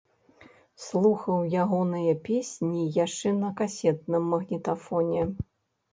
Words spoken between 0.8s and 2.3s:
Слухаў ягоныя